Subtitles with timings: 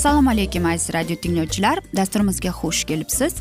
[0.00, 1.78] assalomu alaykum aziz radio tinglovchilar.
[1.96, 3.34] Dasturimizga xush kelibsiz.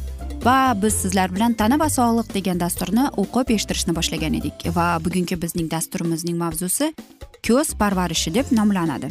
[0.44, 4.66] Va biz sizlar bilan tana va sog'liq degan dasturni o'qib eshittirishni boshlagan edik.
[4.76, 6.90] Va bugungi bizning dasturimizning mavzusi
[7.48, 9.08] ko'z parvarishi deb nomlanadi.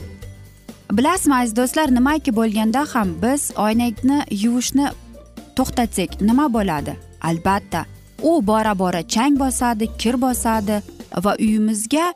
[0.92, 4.90] Bilasizmi aziz do'stlar nimaki bo'lganda ham biz oynakni yuvishni
[5.56, 6.98] to'xtatsak nima bo'ladi?
[7.30, 7.86] Albatta
[8.22, 10.82] u bora bora chang bosadi kir bosadi
[11.24, 12.12] va uyimizga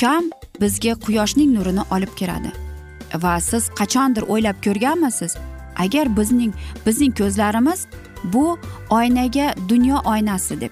[0.00, 2.69] kam bizga quyoshning nurini olib kiradi
[3.14, 5.36] va siz qachondir o'ylab ko'rganmisiz?
[5.76, 6.52] Agar bizning
[6.86, 7.86] bizning ko'zlarimiz
[8.24, 8.58] bu
[8.90, 10.70] oynaga dunyo oynasi deb.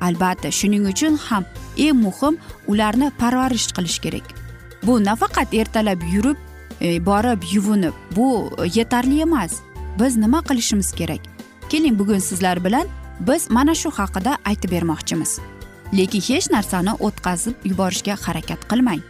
[0.00, 1.44] Albatta shuning uchun ham
[1.76, 4.26] eng muhim ularni parvarish qilish kerak.
[4.82, 6.36] Bu nafaqat ertalab yurib
[6.80, 9.60] e, borib yuvinib bu yetarli emas.
[10.00, 11.20] Biz nima qilishimiz kerak?
[11.68, 12.86] Keling bugun sizlar bilan
[13.20, 15.38] biz mana shu haqida aytib bermoqchimiz.
[15.92, 19.02] Lekin hech narsani o'tkazib yuborishga harakat qilmang.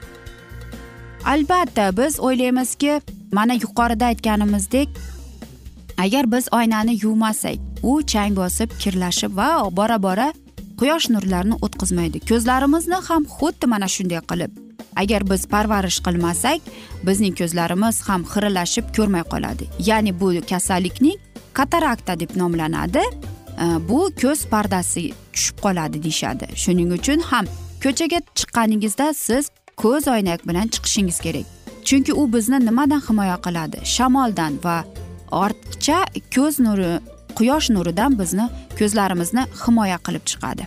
[1.24, 3.00] Albatta biz o'ylaymizki
[3.32, 4.88] mana yuqorida aytganimizdek
[5.98, 10.32] agar biz oynani yuvmasak u chang bosib kirlashib va bora bora
[10.80, 12.20] quyosh nurlarini o'tkazmaydi.
[12.28, 14.50] Ko'zlarimizni ham xuddi mana shunday qilib
[14.96, 16.60] agar biz parvarish qilmasak
[17.06, 19.64] bizning ko'zlarimiz ham xiralashib ko'rmay qoladi.
[19.88, 21.18] Ya'ni bu kasallikning
[21.52, 23.02] katarakta deb nomlanadi.
[23.88, 26.46] Bu ko'z pardasi tushib qoladi deyishadi.
[26.62, 27.44] Shuning uchun ham
[27.84, 29.50] ko'chaga chiqqaningizda siz
[29.82, 31.46] ko'z oynak bilan chiqishingiz kerak.
[31.84, 33.78] Chunki u bizni nimadan himoya qiladi?
[33.84, 34.84] Shamoldan va
[35.44, 35.98] ortiqcha
[36.34, 36.90] ko'z nuri
[37.38, 38.46] quyosh nuridan bizni
[38.78, 40.64] ko'zlarimizni himoya qilib chiqadi.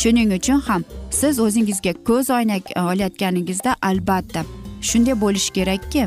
[0.00, 4.44] Shuning uchun ham siz o'zingizga ko'z oynak e, olayotganingizda albatta
[4.88, 6.02] shunday bo'lishi kerakki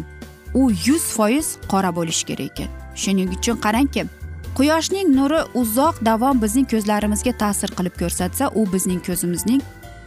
[0.53, 2.69] u yuz foiz qora bo'lishi kerak ekan.
[3.01, 4.05] Shuning uchun qarangki
[4.57, 9.61] quyoshning nuri uzoq davom bizning ko'zlarimizga ta'sir qilib ko'rsatsa u bizning ko'zimizning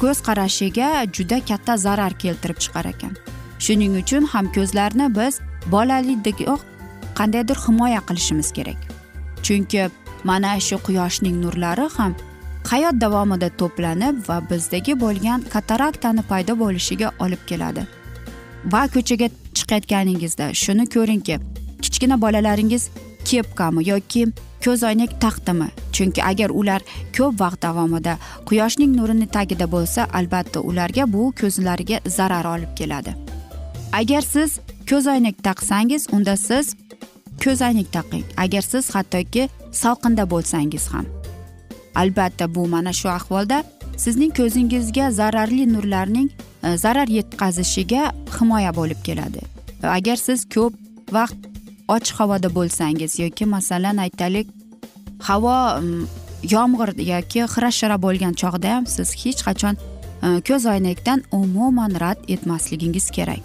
[0.04, 3.12] ko'z qarashiga juda katta zarar keltirib chiqar ekan.
[3.64, 5.34] Shuning uchun ham ko'zlarni biz
[5.74, 6.60] bolaligidayoq
[7.18, 8.80] qandaydir himoya qilishimiz kerak.
[9.46, 9.82] Chunki
[10.30, 12.12] mana shu quyoshning nurlari ham
[12.70, 17.82] hayot davomida to'planib va bizdagi bo'lgan kataraktani paydo bo'lishiga olib keladi.
[18.72, 19.28] Va ko'chaga
[19.58, 21.36] chiqayotganingizda shuni ko'ringki
[21.82, 22.82] kichkina bolalaringiz
[23.30, 24.22] kepkami yoki
[24.64, 25.68] ko'zoynak taqdimi?
[25.92, 26.82] Chunki agar ular
[27.16, 28.14] ko'p vaqt davomida
[28.48, 33.14] quyoshning nurini tagida bo'lsa albatta ularga bu ko'zlariga zarar olib keladi.
[34.00, 34.58] Agar siz
[34.90, 36.76] ko'zoynak taqsangiz unda siz
[37.44, 38.24] ko'zoynak taqing.
[38.36, 41.06] Agar siz hattoki salqinda bo'lsangiz ham.
[41.94, 43.64] Albatta bu mana shu ahvolda
[43.96, 46.28] sizning ko'zingizga zararli nurlarning
[46.62, 49.40] e, zarar yetkazishiga himoya bo'lib keladi.
[49.82, 50.74] Agar siz ko'p
[51.12, 51.53] vaqt
[51.88, 54.48] ochiq havoda bo'lsangiz yoki masalan aytaylik
[55.28, 56.06] havo mm,
[56.54, 59.74] yomg'ir yoki xira shira bo'lgan chog'da ham siz hech qachon
[60.24, 63.42] ko'zoynakdan ko'z oynakdan umuman rad etmasligingiz kerak.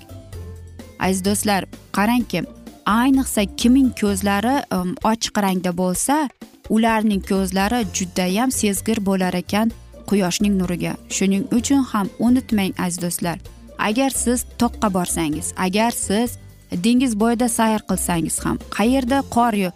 [0.99, 2.43] Aziz do'stlar qarangki
[2.85, 4.77] ayniqsa kimning ko'zlari e,
[5.11, 6.29] ochiq rangda bo'lsa
[6.69, 9.71] ularning ko'zlari judayam sezgir bo'lar ekan
[10.09, 10.93] quyoshning nuriga.
[11.15, 13.37] Shuning uchun ham unutmang aziz do'stlar
[13.77, 16.29] agar siz toqqa borsangiz agar siz
[16.71, 19.71] dengiz bo'yida sayr qilsangiz ham qayerda qor e,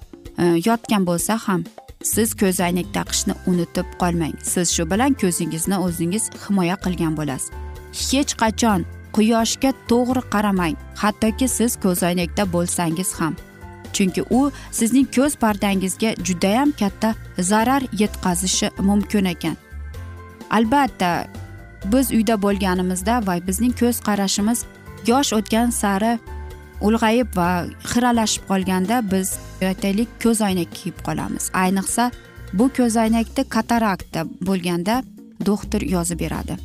[0.68, 1.64] yotgan bo'lsa ham
[2.04, 4.36] siz ko'zoynak taqishni unutib qolmang.
[4.44, 7.52] Siz shu bilan ko'zingizni o'zingiz himoya qilgan bo'lasiz.
[8.10, 8.86] Hech qachon
[9.16, 13.34] quyoshga to'g'ri qaramang hattoki siz ko'zoynakda bo'lsangiz ham.
[13.96, 19.56] Chunki u sizning ko'z pardangizga judayam katta zarar yetkazishi mumkin ekan.
[20.50, 21.28] Albatta
[21.92, 24.66] biz uyda bo'lganimizda va bizning ko'z qarashimiz
[25.08, 26.20] yosh o'tgan sari
[26.88, 27.50] ulg'ayib va
[27.92, 29.34] xiralashib qolganda biz
[29.72, 31.50] aytaylik ko'zoynak kiyib qolamiz.
[31.64, 32.12] Ayniqsa
[32.54, 35.04] bu ko'zoynakda katarakta bo'lganda
[35.46, 36.58] doktor yozib beradi.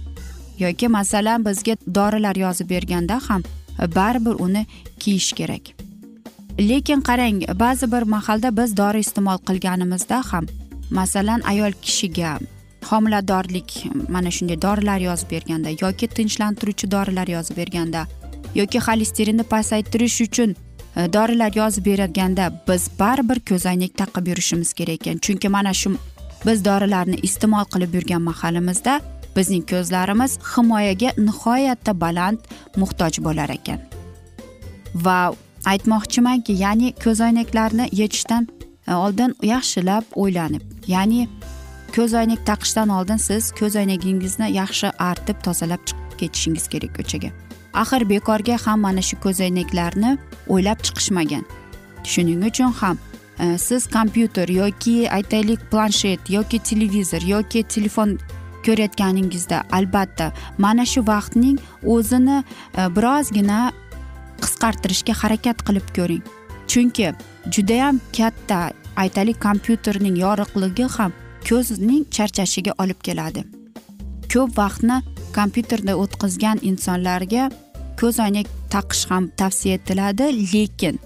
[0.58, 3.42] Yoki masalan bizga dorilar yozib berganda ham
[3.96, 4.66] baribir uni
[4.98, 5.64] kiyish kerak.
[6.58, 10.46] Lekin qarang ba'zi bir mahalda biz dori iste'mol qilganimizda ham
[10.90, 12.38] masalan ayol kishiga
[12.90, 13.70] homiladorlik
[14.08, 18.06] mana shunday dorilar yozib berganda yoki tinchlantiruvchi dorilar yozib berganda
[18.54, 20.54] yoki xolesterinni pasaytirish uchun
[20.96, 25.18] e, dorilar yozib berganda biz baribir ko'zoynak taqib yurishimiz kerak ekan.
[25.18, 25.96] Chunki mana shu
[26.46, 29.00] biz dorilarni iste'mol qilib yurgan mahalimizda
[29.36, 32.38] bizning ko'zlarimiz himoyaga nihoyatda baland
[32.76, 33.80] muhtoj bo'lar ekan.
[34.94, 35.18] Va
[35.72, 38.48] aytmoqchimanki ya'ni ko'zoynaklarni yechishdan
[38.88, 40.62] e, oldin yaxshilab o'ylanib
[40.94, 41.28] ya'ni
[41.96, 47.30] ko'zoynak taqishdan oldin siz ko'zoynagingizni yaxshi artib tozalab chiqib ketishingiz kerak ko'chaga.
[47.74, 50.16] Axir bekorga ham mana shu ko'zoynaklarni
[50.48, 51.44] o'ylab chiqishmagan.
[52.04, 52.98] Shuning uchun ham
[53.38, 58.18] e, siz kompyuter yoki aytaylik planshet yoki televizor yoki telefon
[58.66, 61.58] ko'rayotganingizda albatta mana shu vaqtning
[61.94, 62.38] o'zini
[62.78, 63.60] e, birozgina
[64.42, 66.24] qisqartirishga harakat qilib ko'ring.
[66.70, 67.14] Chunki
[67.54, 68.58] judayam katta
[68.96, 71.12] aytaylik kompyuterning yorug'ligi ham
[71.48, 73.44] ko'zning charchashiga olib keladi.
[74.32, 74.96] Ko'p vaqtni
[75.34, 77.50] kompyuterda o'tkazgan insonlarga
[78.00, 80.26] ko'zoynak taqish ham tavsiya etiladi.
[80.52, 80.98] Lekin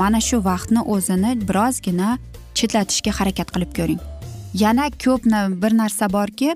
[0.00, 2.18] mana shu vaqtni o'zini birozgina
[2.54, 4.00] chetlatishga harakat qilib ko'ring.
[4.54, 5.22] Yana ko'p
[5.62, 6.54] bir narsa borki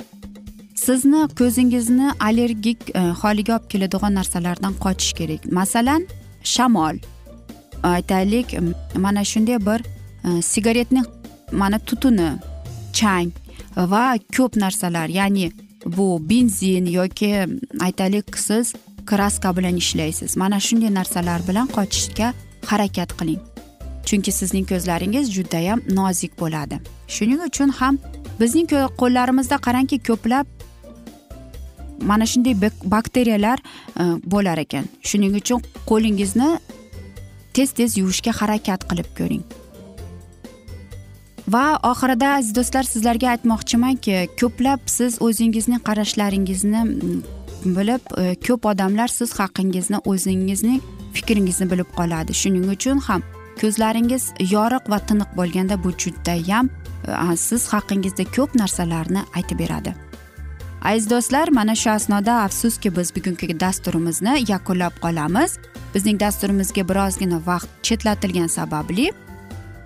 [0.75, 5.53] sizni ko'zingizni allergik e, holiga olib keladigan narsalardan qochish kerak.
[5.59, 6.07] Masalan
[6.55, 6.97] shamol.
[7.83, 8.49] Aytaylik
[8.97, 9.81] mana shunday bir
[10.23, 11.07] sigaretni sigaretning
[11.53, 12.31] mana tutuni
[12.93, 13.31] chang
[13.77, 15.53] va ko'p narsalar ya'ni
[15.87, 17.47] bu benzin yoki
[17.81, 18.73] aytaylik siz
[19.07, 20.37] kraska bilan ishlaysiz.
[20.37, 22.35] Mana shunday narsalar bilan qochishga
[22.67, 23.41] harakat qiling.
[24.05, 26.81] Chunki sizning ko'zlaringiz judayam nozik bo'ladi.
[27.09, 27.99] Shuning uchun ham
[28.41, 28.67] bizning
[29.01, 30.47] qo'llarimizda qarangki ko'plab
[32.03, 32.55] mana shunday
[32.85, 33.59] bakteriyalar
[34.01, 34.03] e,
[34.33, 34.85] bo'lar ekan.
[35.03, 36.59] Shuning uchun qo'lingizni
[37.55, 39.45] tez tez yuvishga harakat qilib ko'ring.
[41.49, 47.23] Va oxirida aziz do'stlar sizlarga aytmoqchimanki ko'plab siz o'zingizning qarashlaringizni mm,
[47.77, 50.81] bilib e, ko'p odamlar siz haqingizni o'zingizning
[51.13, 52.35] fikringizni bilib qoladi.
[52.35, 53.23] Shuning uchun ham
[53.61, 56.71] ko'zlaringiz yoriq va tiniq bo'lganda bu judayam
[57.09, 59.95] e, siz haqingizda ko'p narsalarni aytib beradi.
[60.83, 65.59] Aziz do'stlar mana shu asnoda afsuski biz bugungi dasturimizni yakunlab qolamiz.
[65.95, 69.11] Bizning dasturimizga birozgina vaqt chetlatilgani sababli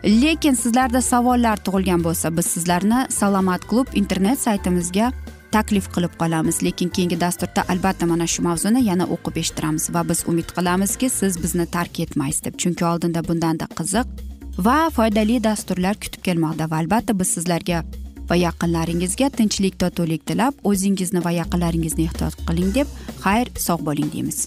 [0.07, 5.13] lekin sizlarda savollar tug'ilgan bo'lsa biz sizlarni salomat klub internet saytimizga
[5.53, 6.63] taklif qilib qolamiz.
[6.63, 11.43] Lekin keyingi dasturda albatta mana shu mavzuni yana o'qib eshittiramiz va biz umid qilamizki siz
[11.43, 12.59] bizni tark etmaysiz deb.
[12.59, 14.07] Chunki oldinda bundanda qiziq
[14.67, 17.83] va foydali dasturlar kutib kelmoqda va albatta biz sizlarga
[18.31, 22.95] va yaqinlaringizga tinchlik totuvlik tilab o'zingizni va yaqinlaringizni ehtiyot qiling deb
[23.27, 24.47] xayr sog' bo'ling deymiz.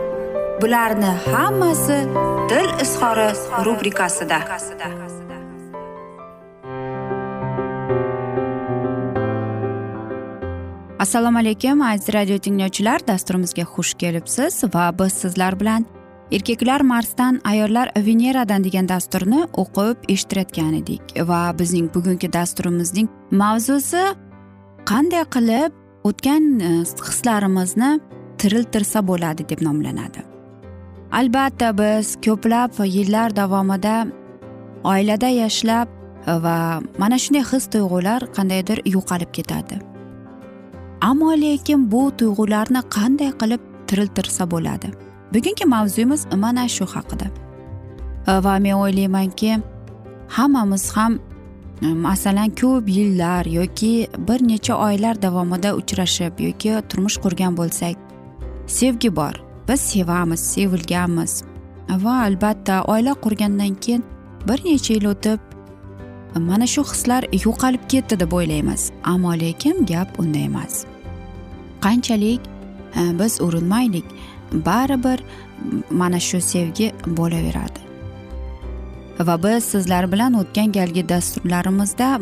[0.61, 1.97] bularni hammasi
[2.49, 3.29] dil izhori
[3.65, 4.39] rubrikasida.
[10.99, 15.85] Assalomu alaykum aziz radio tinglovchilar dasturimizga xush kelibsiz va biz sizlar bilan
[16.31, 24.03] erkaklar marsdan ayollar veneradan degan dasturni o'qib eshittirayotgan edik va bizning bugungi dasturimizning mavzusi
[24.91, 25.71] qanday qilib
[26.09, 26.73] o'tgan e,
[27.09, 27.99] hislarimizni
[28.37, 30.30] tiriltirsa bo'ladi deb nomlanadi.
[31.11, 34.07] Albatta biz ko'plab yillar davomida
[34.83, 35.87] oilada yashlab
[36.27, 39.75] va mana shunday his tuyg'ular qandaydir yo'qolib ketadi.
[41.01, 44.87] Ammo lekin bu tuyg'ularni qanday qilib tiriltirsa bo'ladi?
[45.33, 47.27] Bugungi mavzuyimiz mana shu haqida.
[48.45, 49.51] Va men o'ylaymanki
[50.27, 51.19] hammamiz ham
[51.81, 57.95] masalan ko'p yillar yoki bir necha oylar davomida uchrashib yoki turmush qurgan bo'lsak
[58.67, 59.50] sevgi bor.
[59.71, 61.43] Biz sevamiz sevilganmiz.
[61.89, 64.03] Va albatta oila qurgandan keyin
[64.47, 65.39] bir necha yil o'tib
[66.35, 68.91] mana shu hislar yo'qolib ketdi deb o'ylaymiz.
[69.03, 70.85] Ammo lekin gap unda emas.
[71.81, 72.41] Qanchalik
[72.95, 74.05] e, biz urinmaylik.
[74.51, 75.23] Baribir
[75.89, 77.79] mana shu sevgi bo'laveradi.
[79.19, 82.19] Va biz sizlar bilan o'tgan galgi dasturlarimizda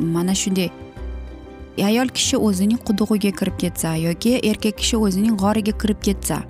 [0.00, 0.70] mana shunday
[1.84, 6.42] ayol kishi o'zining qudug'iga kirib ketsa yoki erkak kishi o'zining g'origa kirib ketsa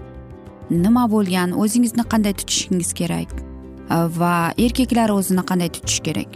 [0.71, 3.29] nima bo'lgan o'zingizni qanday tutishingiz kerak?
[3.91, 6.31] Э, va erkaklar o'zini qanday tutishi kerak?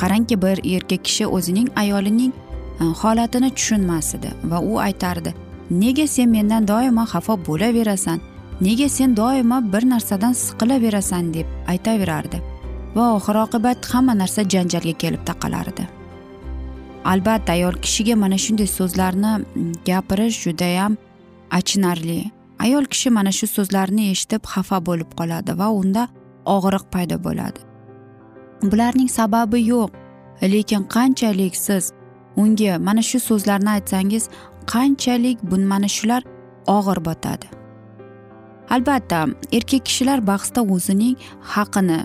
[0.00, 5.34] Qarangki bir erkak kishi o'zining ayolining э, holatini tushunmas edi va u aytardi
[5.70, 8.20] nega sen mendan doimo xafa bo'laverasan?
[8.60, 11.34] Nega sen doimo bir narsadan siqilaverasan?
[11.34, 12.40] deb aytaverardi.
[12.96, 15.86] Va oxir oqibat hamma narsa janjalga kelib taqalardi.
[17.04, 20.96] Albatta ayol kishiga mana shunday so'zlarni mm, gapirish judayam
[21.50, 22.39] achinarli.
[22.64, 26.02] Ayol kishi mana shu so'zlarni eshitib xafa bo'lib qoladi va unda
[26.56, 27.60] og'riq paydo bo'ladi.
[28.70, 29.90] Bularning sababi yo'q
[30.54, 31.84] lekin qanchalik siz
[32.42, 34.24] unga mana shu so'zlarni aytsangiz
[34.72, 36.22] qanchalik bu mana shular
[36.76, 37.46] og'ir botadi.
[38.74, 39.20] Albatta
[39.56, 41.16] erkak kishilar bahsda o'zining
[41.54, 42.00] haqini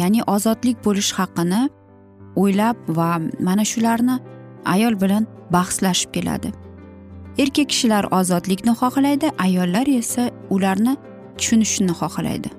[0.00, 1.62] ya'ni ozodlik bo'lish haqini
[2.42, 3.10] o'ylab va
[3.46, 4.16] mana shularni
[4.74, 6.52] ayol bilan bahslashib keladi.
[7.38, 10.96] Erkak kishilar ozodlikni xohlaydi ayollar esa ularni
[11.38, 12.50] tushunishni xohlaydi.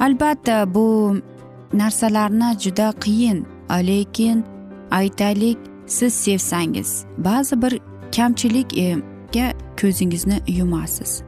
[0.00, 1.16] Albatta bu
[1.72, 4.44] narsalarni juda qiyin lekin
[4.90, 7.04] aytaylik siz sevsangiz.
[7.18, 7.80] Ba'zi bir
[8.16, 11.22] kamchilikga ko'zingizni yumasiz.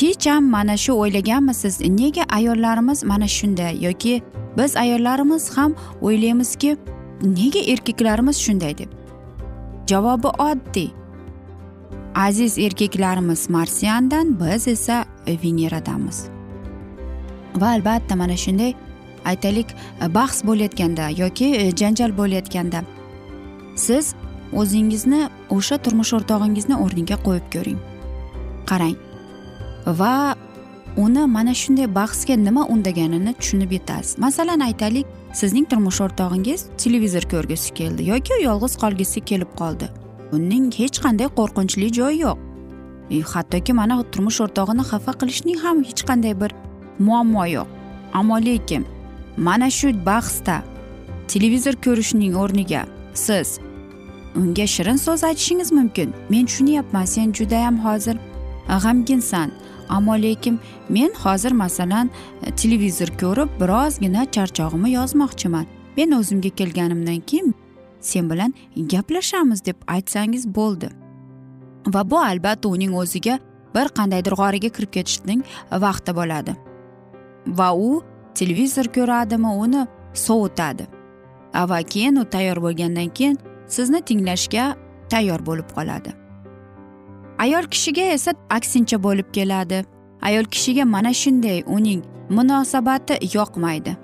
[0.00, 1.80] Hech ham mana shu o'ylaganmisiz?
[1.80, 4.22] Nega ayollarimiz mana shunday yoki
[4.58, 6.76] biz ayollarimiz ham o'ylaymizki
[7.22, 8.90] nega erkaklarimiz shunday deb?
[9.86, 10.90] Javobi oddiy.
[12.16, 16.24] Aziz erkaklarimiz marsiandan biz esa veneradamiz.
[17.56, 18.74] Va albatta mana shunday
[19.24, 19.66] aytaylik
[20.02, 22.82] e, bahs bo'layotganda yoki e, janjal bo'layotganda
[23.76, 24.14] siz
[24.52, 27.78] o'zingizni o'sha turmush o'rtog'ingizni o'rniga qo'yib ko'ring.
[28.70, 28.96] Qarang.
[29.86, 30.34] Va
[30.96, 34.18] uni mana shunday bahsga nima undaganini tushunib yetasiz.
[34.18, 40.05] Masalan aytaylik sizning turmush o'rtog'ingiz televizor ko'rgisi keldi yoki yolg'iz qolgisi kelib qoldi.
[40.32, 42.38] Buning hech qanday qo'rqinchli joyi yo'q.
[43.10, 46.50] E, hattoki mana turmush o'rtog'ini xafa qilishning ham hech qanday bir
[46.98, 47.68] muammo yo'q.
[48.18, 48.86] Ammo lekin
[49.36, 50.56] mana shu bahsda
[51.28, 52.82] televizor ko'rishning o'rniga
[53.14, 53.58] siz
[54.36, 56.14] unga shirin so'z aytishingiz mumkin.
[56.30, 58.16] Men tushunyapman sen judayam hozir
[58.68, 59.50] g'amginsan.
[59.88, 62.10] Ammo lekin men hozir masalan
[62.56, 65.66] televizor ko'rib birozgina charchog'imni yozmoqchiman.
[65.96, 67.54] Men o'zimga kelganimdan keyin
[68.12, 68.54] sen bilan
[68.92, 70.90] gaplashamiz deb aytsangiz bo'ldi.
[71.94, 73.38] Va bu albatta uning o'ziga
[73.74, 75.42] bir qandaydir g'origa kirib ketishning
[75.84, 76.56] vaqti bo'ladi.
[77.58, 78.02] Va u
[78.34, 79.86] televizor ko'radimi uni
[80.26, 80.86] sovutadi.
[81.70, 84.64] Va keyin u tayyor bo'lgandan keyin sizni tinglashga
[85.10, 86.10] tayyor bo'lib qoladi.
[87.38, 89.84] Ayol kishiga esa aksincha bo'lib keladi.
[90.22, 93.96] Ayol kishiga mana shunday uning munosabati yoqmaydi.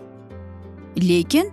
[1.09, 1.47] Lekin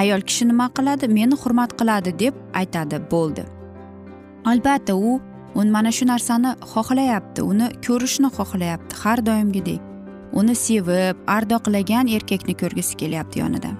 [0.00, 3.44] ayol kishi nima qiladi meni hurmat qiladi deb aytadi bo'ldi.
[4.50, 5.20] Albatta u
[5.54, 9.80] u mana shu narsani xohlayapti uni ko'rishni xohlayapti har doimgidek.
[10.38, 13.70] Uni sevib ardoqlagan erkakni ko'rgisi kelyapti yonida.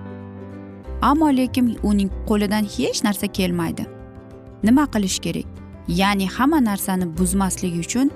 [1.11, 3.85] Ammo lekin uning qo'lidan hech narsa kelmaydi.
[4.66, 5.49] Nima qilish kerak?
[6.00, 8.11] Ya'ni hamma narsani buzmaslik uchun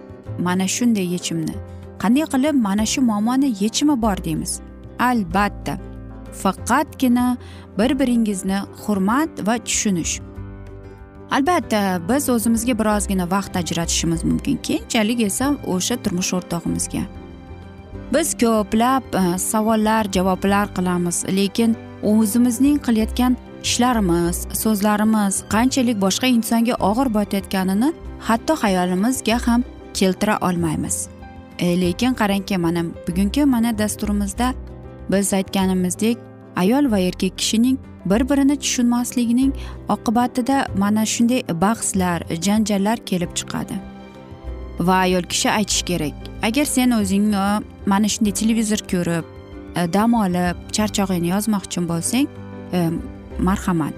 [0.46, 1.54] mana shunday yechimni.
[2.02, 4.52] Qanday qilib mana shu muammoni yechimi bor deymiz?
[5.08, 5.74] Albatta.
[6.32, 7.36] Faqatgina
[7.78, 10.20] bir biringizni hurmat va tushunish.
[11.30, 14.56] Albatta biz o'zimizga birozgina vaqt ajratishimiz mumkin.
[14.56, 17.02] Keyinchalik esa o'sha turmush o'rtog'imizga.
[18.14, 27.08] Biz ko'plab e, savollar javoblar qilamiz lekin o'zimizning qilayotgan ishlarimiz so'zlarimiz qanchalik boshqa insonga og'ir
[27.18, 27.92] botayotganini
[28.28, 31.08] hatto xayolimizga ham keltira olmaymiz.
[31.58, 34.54] E, lekin qarangki mana bugungi mana dasturimizda
[35.10, 36.18] biz aytganimizdek
[36.56, 39.52] ayol va erkak kishining bir birini tushunmasligining
[39.88, 43.74] oqibatida mana shunday bahslar janjallar kelib chiqadi.
[44.80, 47.34] Va ayol kishi aytishi kerak agar sen o'zing
[47.86, 49.24] mana shunday televizor ko'rib
[49.76, 52.26] e, dam olib charchog'ingni yozmoqchi bo'lsang
[52.72, 52.90] e,
[53.38, 53.94] marhamat.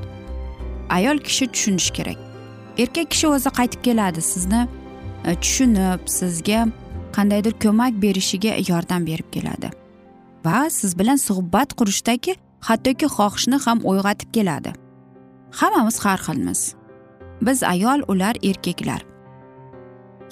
[0.91, 2.19] Ayol kishi tushunishi kerak.
[2.79, 4.63] Erkak kishi o'zi qaytib keladi sizni
[5.25, 6.67] e, tushunib sizga
[7.17, 9.80] qandaydir ko'mak berishiga yordam berib keladi.
[10.45, 12.35] Va siz bilan suhbat qurishdagi
[12.69, 14.73] hattoki xohishni ham uyg'otib keladi.
[15.59, 16.75] Hammamiz har xilmiz.
[17.47, 19.03] Biz ayol ular erkaklar.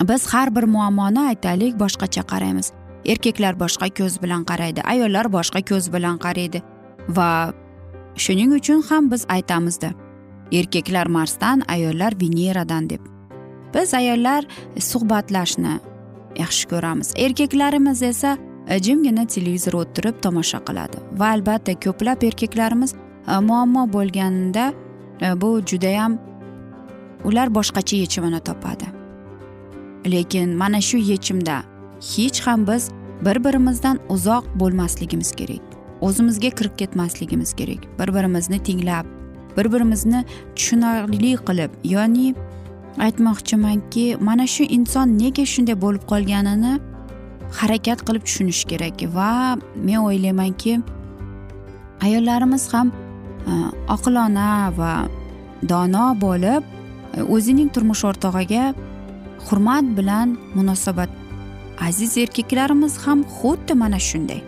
[0.09, 2.73] Biz har bir muammoni aytaylik boshqacha qaraymiz.
[3.07, 6.63] Erkaklar boshqa ko'z bilan qaraydi ayollar boshqa ko'z bilan qaraydi.
[7.17, 7.31] Va
[8.17, 9.91] shuning uchun ham biz aytamizda
[10.53, 13.03] erkaklar marsdan ayollar veneradan deb.
[13.75, 14.47] Biz ayollar
[14.91, 15.75] suhbatlashni
[16.43, 17.13] yaxshi ko'ramiz.
[17.17, 18.39] Erkaklarimiz esa
[18.69, 21.01] E, jimgina televizor o'tirib tomosha qiladi.
[21.21, 24.73] Va albatta ko'plab erkaklarimiz e, muammo bo'lganda
[25.23, 26.19] e, bu judayam
[27.25, 28.87] ular boshqacha yechimini topadi.
[30.07, 31.63] Lekin mana shu yechimda
[32.15, 32.91] hech ham biz
[33.27, 35.65] bir birimizdan uzoq bo'lmasligimiz kerak.
[36.01, 37.81] O'zimizga kirib ketmasligimiz kerak.
[37.99, 39.07] Bir birimizni tinglab
[39.59, 40.25] bir birimizni
[40.57, 42.35] tushunarli qilib ya'ni
[43.07, 46.73] aytmoqchimanki mana shu inson nega shunday bo'lib qolganini
[47.53, 50.81] harakat qilib tushunish kerak va men o'ylaymanki
[52.07, 52.93] ayollarimiz ham
[53.51, 53.53] e,
[53.95, 54.93] oqilona va
[55.71, 56.63] dono bo'lib
[57.17, 58.75] e, o'zining turmush o'rtog'iga
[59.47, 61.11] hurmat bilan munosabat
[61.89, 64.41] aziz erkaklarimiz ham xuddi mana shunday.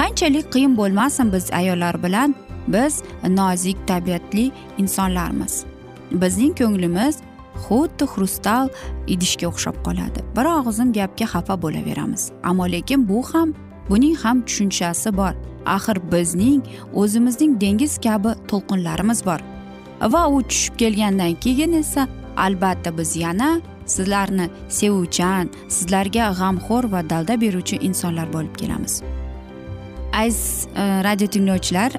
[0.00, 2.34] Qanchalik qiyin bo'lmasin biz ayollar bilan
[2.68, 5.64] biz nozik tabiatli insonlarmiz.
[6.12, 7.14] Bizning ko'nglimiz
[7.64, 8.66] xuddi xrustal
[9.06, 10.20] idishga o'xshab qoladi.
[10.36, 12.22] Bir og'izim gapga xafa bo'laveramiz.
[12.48, 13.54] Ammo lekin bu ham
[13.90, 15.34] buning ham tushunchasi bor.
[15.76, 16.62] Axir bizning
[16.94, 19.40] o'zimizning dengiz kabi to'lqinlarimiz bor.
[20.12, 23.50] Va u tushib kelgandan keyin esa albatta biz yana
[23.86, 29.02] sizlarni sevuvchan sizlarga g'amxo'r va dalda beruvchi insonlar bo'lib kelamiz.
[30.12, 31.92] Aziz e, radio tinglovchilar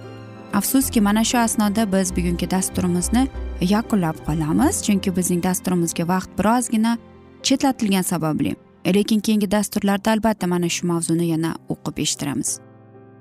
[0.53, 3.27] afsuski mana shu asnoda biz bugungi dasturimizni
[3.61, 6.97] yakunlab qolamiz chunki bizning dasturimizga vaqt birozgina
[7.43, 8.55] chetlatilgani sababli.
[8.85, 12.59] Lekin keyingi dasturlarda albatta mana shu mavzuni yana o'qib eshittiramiz.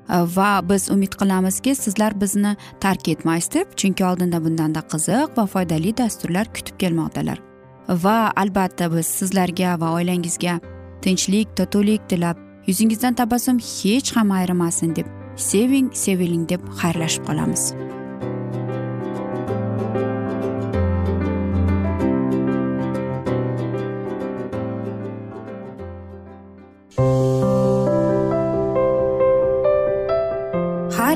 [0.09, 5.97] Va biz umid qilamizki sizlar bizni tark etmaysiz deb chunki oldinda bundanda qiziq va foydali
[5.97, 7.43] dasturlar kutib kelmoqdalar.
[7.89, 10.61] Va albatta biz sizlarga va oilangizga
[11.03, 17.73] tinchlik totuvlik tilab yuzingizdan tabassum hech ham ayrimasin deb seving seviling deb xayrlashib qolamiz.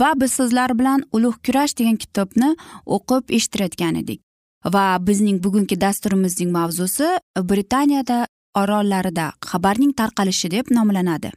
[0.00, 2.50] Va biz sizlar bilan ulug' kurash degan kitobni
[2.96, 4.20] o'qib eshittirayotgan edik.
[4.74, 7.08] Va bizning bugungi dasturimizning mavzusi
[7.50, 11.30] britaniyada orollarida xabarning tarqalishi deb nomlanadi.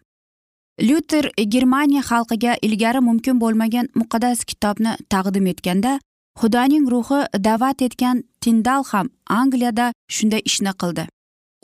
[0.82, 6.00] Lyuter germaniya xalqiga ilgari mumkin bo'lmagan muqaddas kitobni taqdim etganda
[6.41, 11.08] xudoning ruhi da'vat etgan tindal ham angliyada shunday ishni qildi.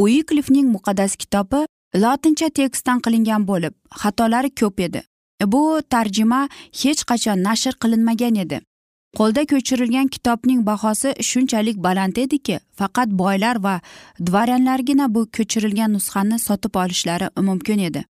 [0.03, 1.61] Uiklifning muqaddas kitobi
[2.03, 5.01] lotincha tekstdan qilingan bo'lib xatolari ko'p edi.
[5.51, 6.49] Bu tarjima
[6.81, 8.61] hech qachon nashr qilinmagan edi.
[9.17, 13.75] Qo'lda ko'chirilgan kitobning bahosi shunchalik baland ediki faqat boylar va
[14.27, 18.05] dvoryanlargina bu ko'chirilgan nusxani sotib olishlari mumkin edi.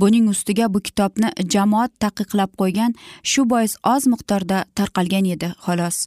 [0.00, 6.06] Buning ustiga bu kitobni jamoat taqiqlab qo'ygan shu bois oz miqdorda tarqalgan edi xolos.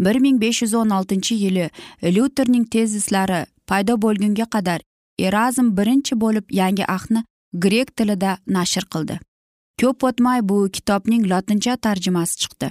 [0.00, 1.70] bir ming besh yuz o'n oltinchi yili
[2.02, 4.80] lyuterning tezislari paydo bo'lgunga qadar
[5.28, 7.24] erazm birinchi bo'lib yangi ahdni
[7.64, 9.18] grek tilida nashr qildi.
[9.80, 12.68] Ko'p o'tmay bu kitobning lotincha tarjimasi chiqdi.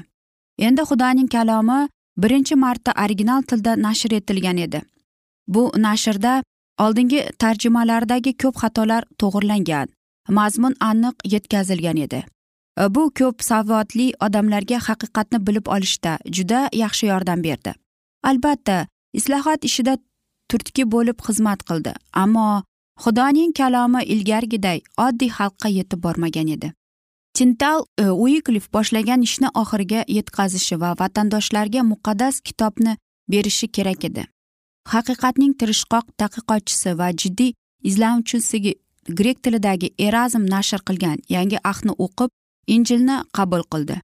[0.67, 1.79] Endi xudoning kalomi
[2.23, 4.81] birinchi marta original tilda nashr etilgan edi.
[5.47, 6.33] Bu nashrda
[6.85, 9.87] oldingi tarjimalardagi ko'p xatolar to'g'irlangan
[10.37, 12.19] mazmun aniq yetkazilgan edi.
[12.95, 17.71] Bu ko'p savodli odamlarga haqiqatni bilib olishda juda yaxshi yordam berdi.
[18.23, 18.77] Albatta
[19.13, 19.97] islohot ishida
[20.49, 21.93] turtki bo'lib xizmat qildi
[22.23, 22.47] ammo
[23.03, 26.71] xudoning kalomi ilgarigiday oddiy xalqqa yetib bormagan edi.
[27.37, 32.97] Tintal e, uiklif boshlagan ishni oxiriga yetkazishi va vatandoshlarga muqaddas kitobni
[33.31, 34.23] berishi kerak edi.
[34.93, 37.53] Haqiqatning tirishqoq tadqiqotchisi va jiddiy
[37.89, 38.73] izlanuvchisi
[39.19, 42.29] grek tilidagi erazm nashr qilgan yangi ahni o'qib
[42.75, 44.01] injilni qabul qildi.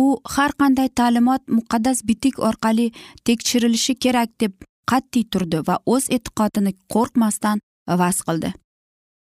[0.00, 0.02] U
[0.34, 2.86] har qanday ta'limot muqaddas bitik orqali
[3.26, 4.52] tekshirilishi kerak deb
[4.90, 7.58] qat'iy turdi va o'z e'tiqodini qo'rqmasdan
[8.00, 8.50] vas qildi.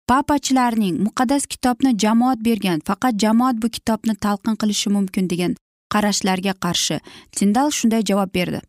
[0.09, 5.53] Papachilarning muqaddas kitobni jamoat bergan faqat jamoat bu kitobni talqin qilishi mumkin degan
[5.93, 6.97] qarashlarga qarshi
[7.37, 8.59] tindal shunday javob berdi.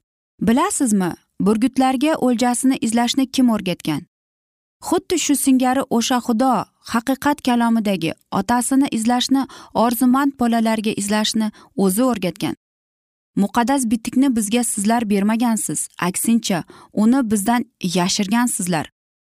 [0.47, 1.11] Bilasizmi
[1.47, 4.03] burgutlarga o'ljasini izlashni kim o'rgatgan?
[4.89, 6.53] Xuddi shu singari o'sha xudo
[6.93, 9.43] haqiqat kalomidagi otasini izlashni
[9.85, 12.55] orzumand bolalarga izlashni o'zi o'rgatgan.
[13.43, 17.63] Muqaddas bitikni bizga sizlar bermagansiz aksincha uni bizdan
[17.99, 18.87] yashirgansizlar.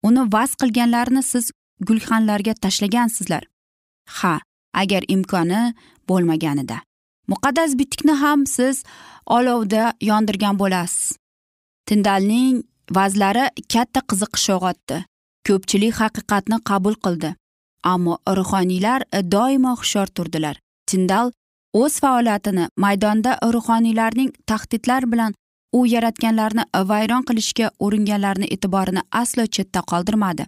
[0.07, 1.51] Uni vaz qilganlarni siz
[1.87, 3.43] gulxanlarga tashlagansizlar.
[4.19, 4.39] Ha
[4.81, 5.61] agar imkoni
[6.09, 6.77] bo'lmaganida.
[7.31, 8.83] Muqaddas bitikni ham siz
[9.25, 11.17] olovda yondirgan bo'lasiz.
[11.87, 12.63] Tindalning
[12.97, 14.97] vazlari katta qiziqish uyg'otdi
[15.47, 17.35] ko'pchilik haqiqatni qabul qildi.
[17.93, 19.01] Ammo ruhoniylar
[19.35, 20.55] doimo hushyor turdilar.
[20.89, 21.31] Tindal
[21.81, 25.33] o'z faoliyatini maydonda ruhoniylarning tahdidlar bilan
[25.77, 30.45] u yaratganlarni vayron qilishga uringanlarni e'tiborini aslo chetda qoldirmadi.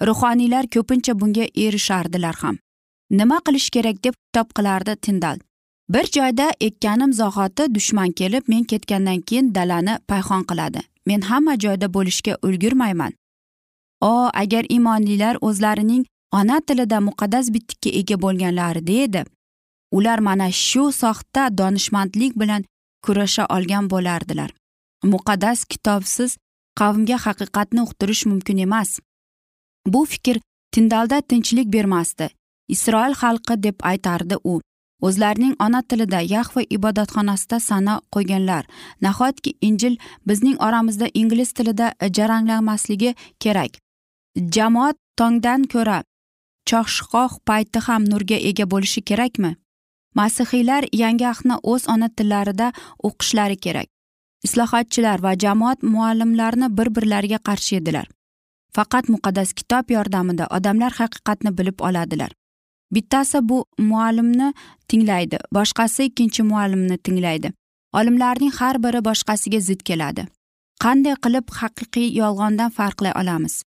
[0.00, 2.58] Ruhoniylar ko'pincha bunga erishardilar ham.
[3.10, 5.38] Nima qilish kerak deb kitob qilardi tindal.
[5.88, 10.80] Bir joyda ekkanim zahoti dushman kelib men ketgandan keyin dalani payhon qiladi.
[11.06, 13.12] Men hamma joyda bo'lishga ulgurmayman.
[14.00, 19.24] O agar imonlilar o'zlarining ona tilida muqaddas bitikka ega bo'lganlarida edi
[19.96, 22.64] ular mana shu soxta donishmandlik bilan
[23.04, 24.50] kurasha olgan bo'lardilar.
[25.12, 26.36] Muqaddas kitobsiz
[26.80, 28.98] qavmga haqiqatni uqtirish mumkin emas.
[29.86, 30.40] Bu fikr
[30.72, 32.28] tindalda tinchlik bermasdi.
[32.68, 34.60] Isroil xalqi deb aytardi u.
[35.00, 38.64] O'zlarining ona tilida yahva ibodatxonasida sana qo'yganlar.
[39.02, 43.72] Nahotki injil bizning oramizda ingliz tilida jaranglamasligi kerak?
[44.54, 46.02] Jamoat tongdan ko'ra
[46.70, 49.56] choshqoq payti ham nurga ega bo'lishi kerakmi?
[50.14, 53.88] Masihiylar yangi ahdni o'z ona tillarida o'qishlari kerak.
[54.46, 58.06] Islohotchilar va jamoat muallimlarini bir birlariga qarshi edilar.
[58.76, 62.30] Faqat muqaddas kitob yordamida odamlar haqiqatni bilib oladilar.
[62.94, 64.48] Bittasi bu muallimni
[64.88, 67.52] tinglaydi boshqasi ikkinchi muallimni tinglaydi.
[67.98, 70.26] Olimlarning har biri boshqasiga zid keladi.
[70.84, 73.62] Qanday qilib haqiqiy yolg'ondan farqlay olamiz?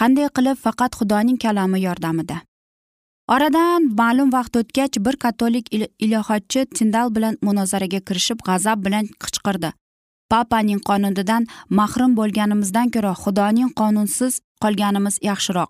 [0.00, 2.36] Qanday qilib faqat xudoning kalami yordamida?
[3.34, 5.66] Oradan ma'lum vaqt o'tgach bir katolik
[6.04, 9.70] ilohatchi tindal bilan munozaraga kirishib g'azab bilan qichqirdi.
[10.32, 11.42] Papaning qonunidan
[11.78, 14.32] mahrum bo'lganimizdan ko'ra xudoning qonunsiz
[14.62, 15.68] qolganimiz yaxshiroq.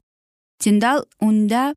[0.62, 1.75] Tindal unda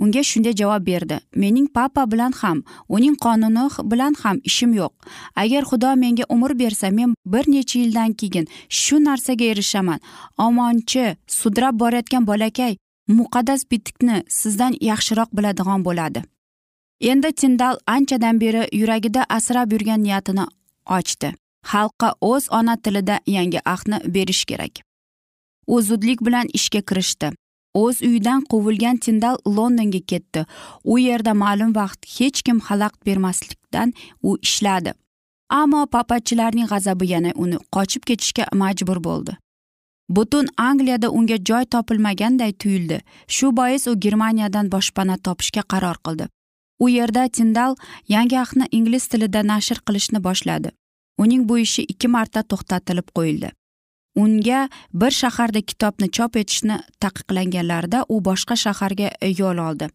[0.00, 1.20] unga shunday javob berdi.
[1.42, 4.92] Mening papa bilan ham uning qonuni bilan ham ishim yo'q.
[5.36, 10.00] Agar xudo menga umr bersa men bir necha yildan keyin shu narsaga erishaman.
[10.38, 12.76] Omonchi sudrab borayotgan bolakay
[13.08, 16.20] muqaddas bitikni sizdan yaxshiroq biladigan bo'ladi.
[17.00, 20.44] Endi tindal anchadan beri yuragida asrab yurgan niyatini
[20.96, 21.34] ochdi.
[21.70, 24.74] Xalqqa o'z ona tilida yangi ahdni berish kerak.
[25.66, 27.30] U zudlik bilan ishga kirishdi.
[27.74, 30.46] O'z uyidan quvilgan tindal londonga ketdi.
[30.84, 34.92] U yerda ma'lum vaqt hech kim xalaqit bermaslikdan u ishladi.
[35.50, 39.36] Ammo papachilarning g'azabi yana uni qochib ketishga majbur bo'ldi.
[40.08, 43.00] Butun angliyada unga joy topilmaganday tuyuldi.
[43.26, 46.28] Shu bois u germaniyadan boshpana topishga qaror qildi.
[46.84, 47.76] U yerda tindal
[48.08, 50.70] yangi ahni ingliz tilida nashr qilishni boshladi.
[51.18, 53.50] Uning bu ishi ikki marta to'xtatilib qo'yildi.
[54.16, 59.88] Unga bir shaharda kitobni chop etishni taqiqlaganlarida u boshqa shaharga yo'l oldi.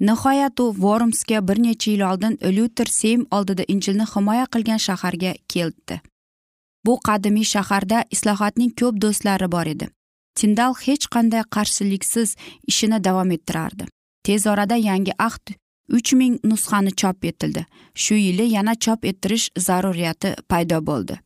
[0.00, 6.00] Nihoyat u vormsga bir necha yil oldin lyuter seym oldida injilni himoya qilgan shaharga keldi.
[6.86, 9.86] Bu qadimiy shaharda islohotning ko'p do'stlari bor edi.
[10.38, 12.36] Tindal hech qanday qarshiliksiz
[12.70, 13.84] ishini davom ettirardi.
[14.26, 15.54] Tez orada yangi ahd
[15.96, 17.66] uch ming nusxani chop etildi.
[17.94, 21.18] Shu yili yana chop ettirish zaruriyati paydo bo'ldi.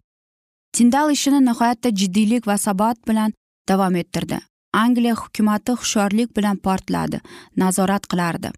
[0.77, 3.33] Tindal ishini nihoyatda jiddiylik va sabot bilan
[3.69, 4.39] davom ettirdi.
[4.73, 7.21] Angliya hukumati hushyorlik bilan portladi
[7.57, 8.51] nazorat qilardi.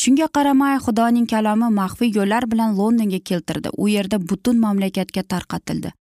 [0.00, 3.68] Shunga qaramay xudoning kalomi maxfiy yo'llar bilan londonga keltirdi.
[3.82, 5.92] U yerda butun mamlakatga tarqatildi.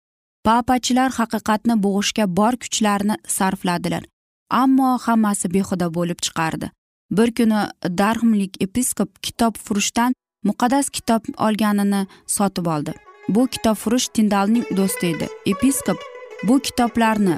[0.45, 4.03] Papachilar haqiqatni bo'g'ishga bor kuchlarini sarfladilar
[4.49, 6.69] ammo hammasi behuda bo'lib chiqardi.
[7.17, 7.61] Bir kuni
[7.97, 12.93] darhmlik episkop kitob furushdan muqaddas kitob olganini sotib oldi.
[13.29, 15.27] Bu kitobfurush tindalning do'sti edi.
[15.45, 15.97] Episkop
[16.43, 17.37] bu kitoblarni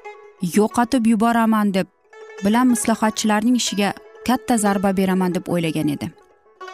[0.55, 1.87] yo'qotib yuboraman deb
[2.45, 3.93] bilan islohotchilarning ishiga
[4.27, 6.11] katta zarba beraman deb o'ylagan edi.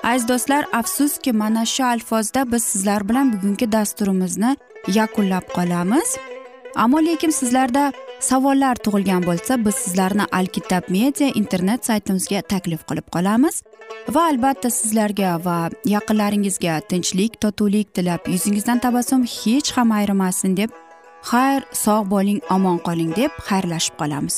[0.04, 6.18] Aziz do'stlar afsuski mana shu alfozda biz sizlar bilan bugungi dasturimizni yakunlab qolamiz.
[6.76, 13.56] Ammo lekin sizlarda savollar tug'ilgan bo'lsa biz sizlarni alkitab media internet saytimizga taklif qilib qolamiz.
[14.16, 15.58] Va albatta sizlarga va
[15.96, 20.72] yaqinlaringizga tinchlik totuvlik tilab yuzingizdan tabassum hech ham ayrimasin deb
[21.32, 24.38] xayr sog' bo'ling omon qoling deb xayrlashib qolamiz.